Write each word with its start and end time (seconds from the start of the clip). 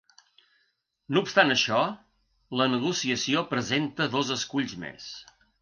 No 1.15 1.23
obstant 1.25 1.55
això, 1.57 1.83
la 2.63 2.69
negociació 2.73 3.47
presenta 3.55 4.11
dos 4.17 4.37
esculls 4.41 4.79
més. 4.87 5.15